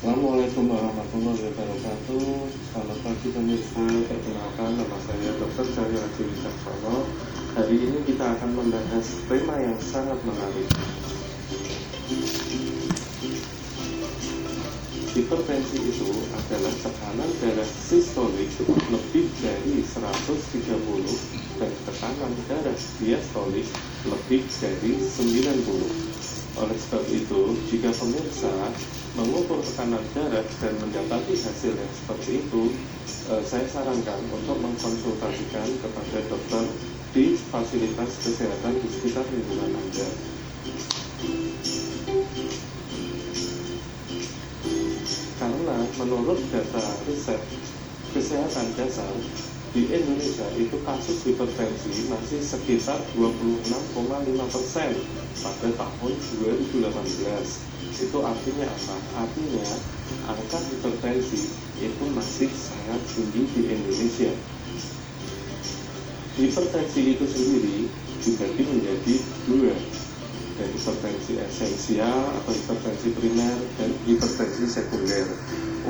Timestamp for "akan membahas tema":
8.32-9.60